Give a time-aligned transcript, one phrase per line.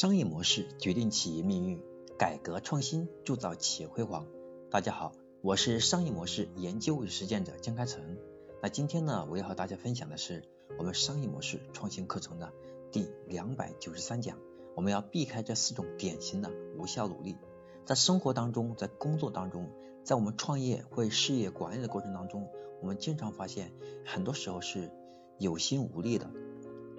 [0.00, 1.78] 商业模式决定企业命运，
[2.18, 4.24] 改革创新铸造企业辉煌。
[4.70, 8.16] 大家好，我是商业模式研究与实践者江开成。
[8.62, 10.42] 那今天呢，我要和大家分享的是
[10.78, 12.50] 我们商业模式创新课程的
[12.90, 14.38] 第两百九十三讲。
[14.74, 17.36] 我们要避开这四种典型的无效努力。
[17.84, 19.68] 在生活当中，在工作当中，
[20.02, 22.48] 在我们创业或事业管理的过程当中，
[22.80, 23.70] 我们经常发现，
[24.06, 24.90] 很多时候是
[25.36, 26.30] 有心无力的。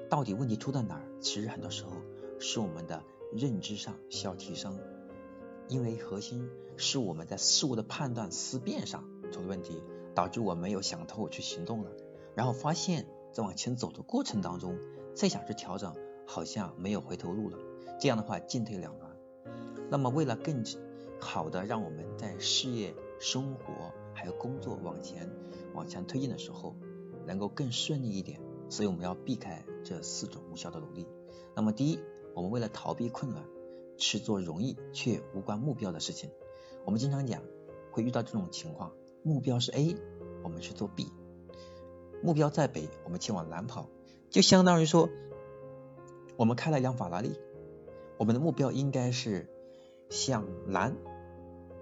[0.07, 1.01] 到底问题出在哪儿？
[1.19, 1.93] 其实很多时候。
[2.41, 4.79] 是我们的认知上需要提升，
[5.67, 9.83] 因为核心是我们在事物的判断思辨上出了问题，
[10.15, 11.91] 导致我没有想透去行动了，
[12.33, 14.75] 然后发现，在往前走的过程当中，
[15.13, 15.95] 再想去调整，
[16.25, 17.59] 好像没有回头路了，
[17.99, 19.15] 这样的话进退两难。
[19.91, 20.63] 那么为了更
[21.19, 25.29] 好的让我们在事业、生活还有工作往前
[25.75, 26.75] 往前推进的时候，
[27.27, 31.05] 能够更顺利一点，所以我们要避开这四种无效的努力。
[31.55, 31.99] 那么第一。
[32.33, 33.43] 我们为了逃避困难，
[33.97, 36.29] 去做容易却无关目标的事情。
[36.85, 37.41] 我们经常讲
[37.91, 38.91] 会遇到这种情况：
[39.23, 39.95] 目标是 A，
[40.43, 41.05] 我们去做 B；
[42.23, 43.87] 目标在北，我们前往南跑。
[44.29, 45.09] 就相当于说，
[46.37, 47.37] 我们开了一辆法拉利，
[48.17, 49.49] 我们的目标应该是
[50.09, 50.95] 向南，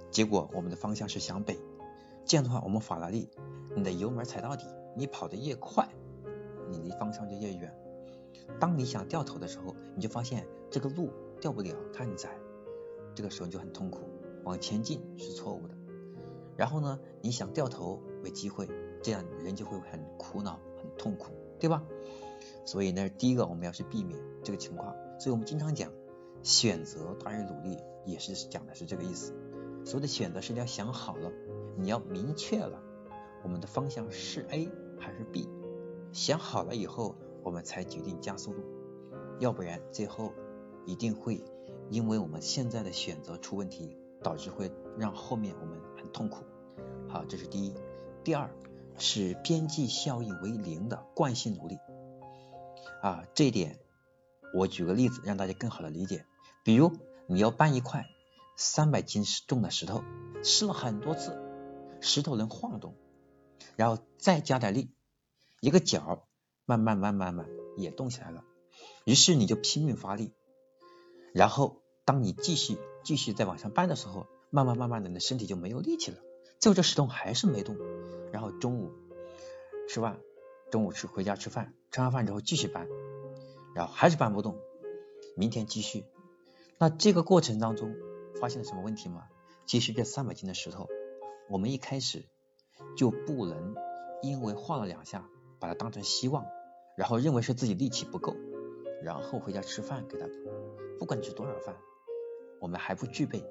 [0.10, 1.60] 结果我们的方向是向北。
[2.26, 3.30] 这样的话，我们法拉利，
[3.76, 5.88] 你的油门踩到底，你跑得越快，
[6.70, 7.74] 你离方向就越远。
[8.60, 12.38] 当你想掉头的时候，你就发现这个路掉不了，它很窄，
[13.16, 14.02] 这个时候你就很痛苦，
[14.44, 15.76] 往前进是错误的。
[16.58, 18.68] 然后呢，你想掉头为机会，
[19.02, 21.84] 这样人就会很苦恼、很痛苦，对吧？
[22.66, 24.94] 所以呢，第一个我们要去避免这个情况。
[25.20, 25.92] 所以我们经常讲，
[26.44, 29.34] 选择大于努力，也是讲的是这个意思。
[29.86, 31.32] 所谓的选择是你要想好了，
[31.78, 32.82] 你要明确了
[33.44, 34.70] 我们的方向是 A
[35.00, 35.48] 还是 B，
[36.12, 37.16] 想好了以后。
[37.44, 38.64] 我们才决定加速度，
[39.40, 40.34] 要不然最后
[40.86, 41.44] 一定会
[41.90, 46.44] 因为我们现在的选择出问题，导致会让后面我们很痛苦。
[47.08, 47.74] 好，这是第一。
[48.24, 48.54] 第二
[48.98, 51.78] 是边际效益为零的惯性努力。
[53.02, 53.80] 啊，这一点
[54.54, 56.26] 我举个例子让大家更好的理解。
[56.64, 56.92] 比如
[57.28, 58.06] 你要搬一块
[58.58, 60.04] 三百斤重的石头，
[60.44, 61.40] 试了很多次，
[62.02, 62.96] 石头能晃动，
[63.76, 64.92] 然后再加点力，
[65.62, 66.28] 一个角。
[66.70, 68.46] 慢慢慢慢慢也动起来了，
[69.04, 70.34] 于是你就拼命发力，
[71.34, 76.20] 然后当你继续继续再往上搬的时候，慢慢慢慢的你的身体就没有力气了，
[76.60, 77.76] 最后这石头还是没动，
[78.32, 78.92] 然后中午
[79.88, 80.20] 吃饭，
[80.70, 82.88] 中午吃回家吃饭，吃完饭之后继续搬，
[83.74, 84.60] 然后还是搬不动，
[85.36, 86.06] 明天继续，
[86.78, 87.96] 那这个过程当中
[88.40, 89.24] 发现了什么问题吗？
[89.66, 90.88] 其实这三百斤的石头，
[91.50, 92.28] 我们一开始
[92.96, 93.74] 就不能
[94.22, 95.28] 因为晃了两下
[95.60, 96.46] 把它当成希望。
[97.00, 98.36] 然后认为是自己力气不够，
[99.02, 100.28] 然后回家吃饭给他，
[101.00, 101.78] 不管吃多少饭，
[102.60, 103.42] 我们还不具备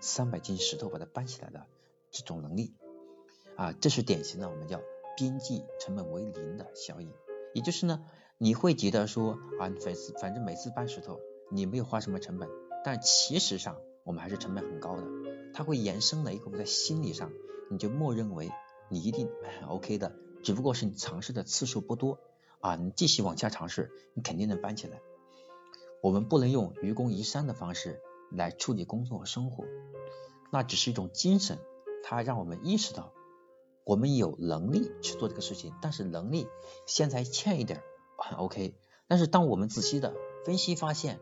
[0.00, 1.66] 三百斤石头把它搬起来的
[2.10, 2.72] 这种能力
[3.54, 4.80] 啊，这是典型的我们叫
[5.14, 7.12] 边际成本为零的效应。
[7.52, 8.02] 也就是呢，
[8.38, 11.20] 你会觉得说啊，每次反正每次搬石头
[11.50, 12.48] 你没有花什么成本，
[12.82, 15.02] 但其实上我们还是成本很高的，
[15.52, 17.30] 它会延伸的一个在心理上，
[17.70, 18.50] 你就默认为
[18.88, 19.28] 你一定
[19.60, 22.18] 很 OK 的，只不过是你尝试的次数不多。
[22.66, 25.00] 啊，你继续往下尝试，你肯定能搬起来。
[26.02, 28.00] 我们不能用愚公移山的方式
[28.32, 29.64] 来处理工作和生活，
[30.50, 31.60] 那只是一种精神，
[32.02, 33.12] 它让我们意识到
[33.84, 36.48] 我们有能力去做这个事情，但是能力
[36.86, 37.84] 现在欠一点，
[38.18, 38.74] 很 OK。
[39.06, 40.12] 但是当我们仔细的
[40.44, 41.20] 分析发现，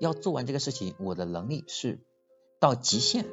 [0.00, 2.00] 要做完这个事情，我的能力是
[2.58, 3.26] 到极限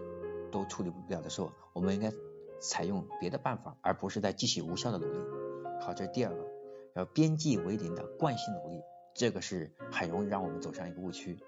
[0.51, 2.11] 都处理不了的时候，我们应该
[2.59, 5.17] 采用别的办法，而不是在继续无效的努力。
[5.79, 6.50] 好，这是第二个。
[6.95, 8.81] 要边际为零的惯性努力，
[9.15, 11.39] 这个是很容易让我们走上一个误区。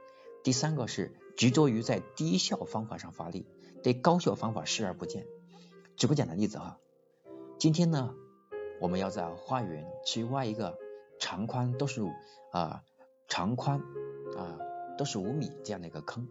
[0.44, 3.48] 第三个是执着于在低效方法上发力，
[3.82, 5.26] 对高效方法视而不见。
[5.96, 6.80] 举个简单例子哈，
[7.60, 8.14] 今天呢，
[8.82, 10.78] 我们要在花园去挖一个
[11.20, 12.02] 长宽都是
[12.52, 12.84] 啊
[13.28, 13.80] 长宽
[14.36, 14.60] 啊
[14.98, 16.28] 都是五米这样的一个坑，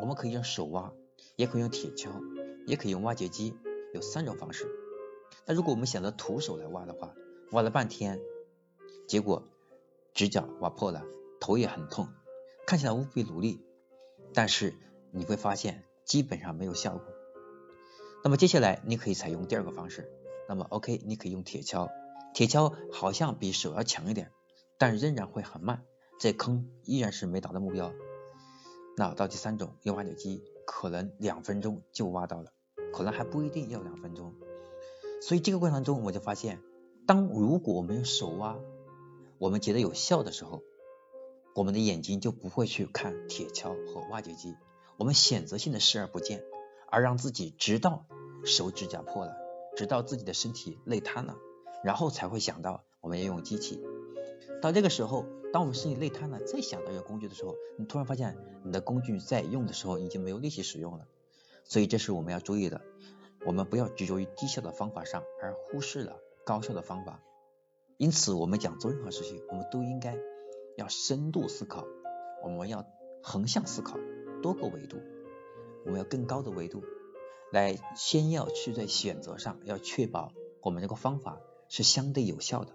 [0.00, 0.92] 我们可以用手挖，
[1.36, 2.10] 也可以用铁锹，
[2.66, 3.54] 也可以用挖掘机，
[3.92, 4.68] 有三种方式。
[5.46, 7.14] 那如果我们选择徒手来挖的话，
[7.52, 8.20] 挖了半天，
[9.08, 9.42] 结果
[10.14, 11.04] 指甲挖破了，
[11.40, 12.08] 头也很痛，
[12.64, 13.60] 看起来无比努力，
[14.32, 14.74] 但是
[15.10, 17.04] 你会发现基本上没有效果。
[18.22, 20.08] 那么接下来你可以采用第二个方式，
[20.48, 21.90] 那么 OK，你可以用铁锹，
[22.34, 24.30] 铁锹好像比手要强一点，
[24.78, 25.82] 但仍然会很慢，
[26.20, 27.92] 这坑依然是没达到目标。
[28.96, 32.52] 那到第三种用挖掘机，可能两分钟就挖到了，
[32.92, 34.36] 可能还不一定要两分钟。
[35.20, 36.62] 所以这个过程中我就发现。
[37.10, 38.56] 当如果我们用手挖，
[39.38, 40.62] 我们觉得有效的时候，
[41.56, 44.54] 我们的眼睛就不会去看铁锹和挖掘机，
[44.96, 46.44] 我们选择性的视而不见，
[46.88, 48.06] 而让自己直到
[48.44, 49.34] 手指甲破了，
[49.76, 51.34] 直到自己的身体累瘫了，
[51.82, 53.82] 然后才会想到我们要用机器。
[54.62, 61.08] 到这个时候，当我们身体累瘫了，再想到用工具的时候，你突然发现你的工具在用的时候已经没有力气使用了。
[61.64, 62.80] 所以这是我们要注意的，
[63.44, 67.20] 我们不要执着于低效的方法上，而忽视了高效的方法。
[67.96, 70.16] 因此，我们讲做任何事情，我们都应该
[70.76, 71.84] 要深度思考，
[72.42, 72.86] 我们要
[73.22, 73.98] 横向思考，
[74.42, 74.96] 多个维度，
[75.84, 76.82] 我们要更高的维度
[77.52, 80.32] 来，先要去在选择上要确保
[80.62, 81.38] 我们这个方法
[81.68, 82.72] 是相对有效的。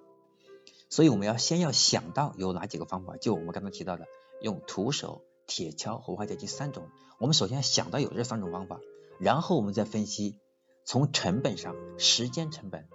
[0.89, 4.05] 所以我们要先要想到有哪几个方法，就我们刚才提到的，
[4.41, 6.87] 用徒手、铁锹和挖掘机三种。
[7.17, 8.79] 我们首先想到有这三种方法，
[9.19, 10.39] 然后我们再分析
[10.85, 12.87] 从成本上、时间成本、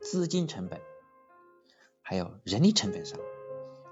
[0.00, 0.80] 资金成本。
[2.02, 3.20] 还有人力成本上，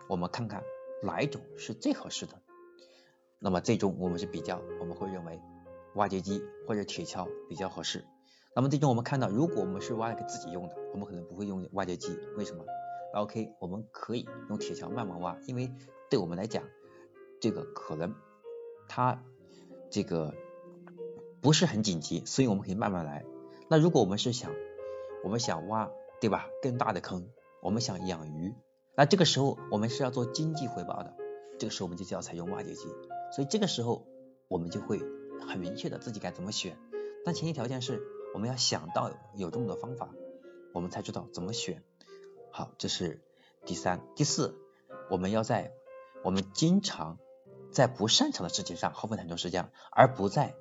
[0.08, 0.64] 我们看看
[1.02, 2.42] 哪一种是最合适的。
[3.38, 5.40] 那么最终我们是比较，我们会认为
[5.94, 8.04] 挖掘机或者铁锹比较合适。
[8.56, 12.18] 那么最终我们看到，如果我们是挖给自己用的，我们可能不会用挖掘机。
[12.36, 12.64] 为什么
[13.14, 15.70] ？OK，我们可以用铁锹慢慢挖，因为
[16.10, 16.64] 对我们来讲，
[17.40, 18.16] 这个可能
[18.88, 19.22] 它
[19.90, 20.34] 这个
[21.40, 23.24] 不是很紧急，所以我们可以慢慢来。
[23.68, 24.50] 那如果我们是想，
[25.22, 25.88] 我们想挖，
[26.20, 26.46] 对吧？
[26.62, 27.28] 更大的坑。
[27.60, 28.54] 我们想养鱼，
[28.94, 31.16] 那这个时候我们是要做经济回报的，
[31.58, 32.88] 这个时候我们就要采用挖掘机，
[33.32, 34.06] 所以这个时候
[34.46, 35.00] 我们就会
[35.48, 36.78] 很明确的自己该怎么选，
[37.24, 38.00] 但前提条件是
[38.32, 40.10] 我们要想到有这么多方法，
[40.72, 41.82] 我们才知道怎么选。
[42.52, 43.20] 好，这是
[43.66, 44.54] 第三、第四，
[45.10, 45.72] 我们要在
[46.22, 47.18] 我们经常
[47.72, 50.54] 在不擅长的事情上耗费很多时间，而不在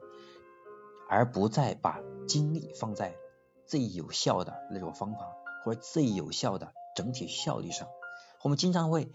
[1.07, 3.15] 而不再把精力放在
[3.67, 5.19] 最有效的那种方法
[5.67, 6.73] 或最有效的。
[6.95, 7.87] 整体效率上，
[8.41, 9.11] 我们经常会，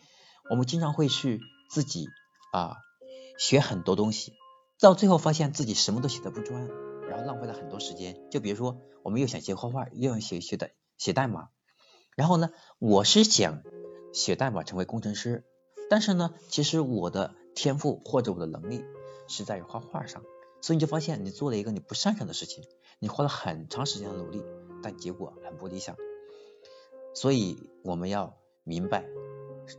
[0.48, 2.06] 我们经常会去自己
[2.52, 2.76] 啊
[3.36, 4.34] 学很多东西，
[4.78, 6.68] 到最后发现自己什么都写的不专，
[7.08, 8.30] 然后浪费了很多时间。
[8.30, 11.48] 就比如说，我们又想学画画，又想学学的写代码，
[12.14, 13.64] 然后呢，我是想
[14.12, 15.44] 写代码成为工程师，
[15.90, 18.84] 但是呢，其实我的天赋或者我的能力
[19.26, 20.22] 是在于画画上，
[20.60, 22.62] 所以你就发现你做了一个你不擅长的事情，
[23.00, 24.40] 你花了很长时间的努力，
[24.84, 25.96] 但结果很不理想。
[27.14, 29.04] 所以我们要明白，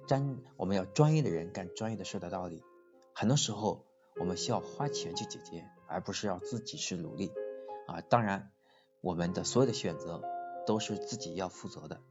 [0.08, 2.64] 专我们要专业的人干专业的事的道理。
[3.14, 3.86] 很多时候
[4.20, 7.32] 我们需要花钱去解决，而不是要自己去努力
[7.88, 8.02] 啊。
[8.02, 8.52] 当然，
[9.02, 10.22] 我们的所有的选择
[10.66, 12.02] 都是自己要负责的。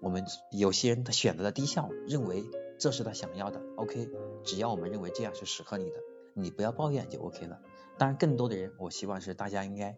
[0.00, 2.44] 我们有些人他选择了低效，认为
[2.78, 4.08] 这是他想要的，OK。
[4.44, 5.96] 只要我们认为这样是适合你的，
[6.34, 7.60] 你不要抱怨就 OK 了。
[7.98, 9.96] 当然，更多的人，我希望是大家应该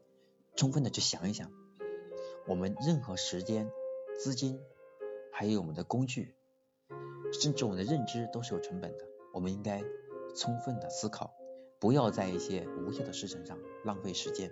[0.55, 1.50] 充分的去想一想，
[2.47, 3.70] 我们任何时间。
[4.19, 4.61] 资金，
[5.33, 6.35] 还有我们的工具，
[7.33, 9.05] 甚至我们的认知都是有成本的。
[9.35, 9.83] 我们应该
[10.35, 11.35] 充分的思考，
[11.79, 14.51] 不要在一些无效的事情上浪费时间。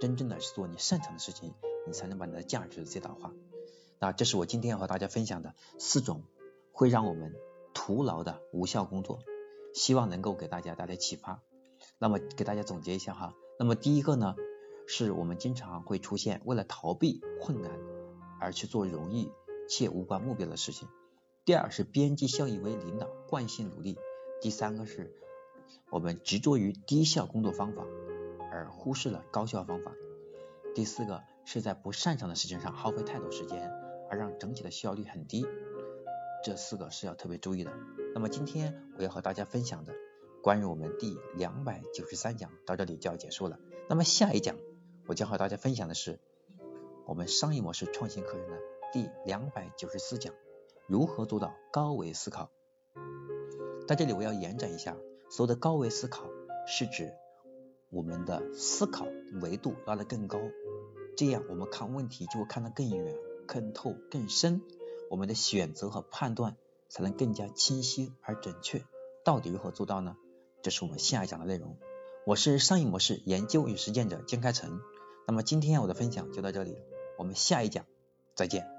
[0.00, 1.54] 真正的是做你擅长的事情，
[1.86, 3.32] 你才能把你的价值最大化。
[3.98, 6.22] 那这是我今天要和大家分享的四种
[6.72, 7.34] 会让我们
[7.72, 9.18] 徒劳的无效工作，
[9.74, 11.42] 希望能够给大家带来启发。
[11.98, 14.36] 那么给大家总结一下哈，那么第一个呢，
[14.86, 17.72] 是我们经常会出现为了逃避困难。
[18.40, 19.30] 而去做容易
[19.68, 20.88] 且无关目标的事情。
[21.44, 23.98] 第二是边际效益为零的惯性努力。
[24.40, 25.14] 第三个是
[25.90, 27.84] 我们执着于低效工作方法，
[28.50, 29.92] 而忽视了高效方法。
[30.74, 33.70] 第四个是在不擅长的事情上耗费太多时间，
[34.10, 35.46] 而让整体的效率很低。
[36.42, 37.72] 这四个是要特别注意的。
[38.14, 39.94] 那么今天我要和大家分享的
[40.42, 43.58] 关于我们第两百九十三讲到这里就要结束了。
[43.88, 44.56] 那么下一讲
[45.06, 46.20] 我将和大家分享的是。
[47.06, 48.58] 我们商业模式创新课程的
[48.92, 50.32] 第两百九十四讲，
[50.86, 52.50] 如何做到高维思考？
[53.86, 54.96] 在这里我要延展一下，
[55.28, 56.24] 所谓的高维思考
[56.66, 57.12] 是指
[57.90, 59.06] 我们的思考
[59.42, 60.40] 维度拉得更高，
[61.16, 63.14] 这样我们看问题就会看得更远、
[63.46, 64.62] 更透、更深，
[65.10, 66.56] 我们的选择和判断
[66.88, 68.82] 才能更加清晰而准确。
[69.24, 70.16] 到底如何做到呢？
[70.62, 71.76] 这是我们下一讲的内容。
[72.26, 74.80] 我是商业模式研究与实践者江开成。
[75.26, 76.78] 那么今天我的分享就到这里。
[77.16, 77.84] 我们下一讲
[78.34, 78.73] 再见。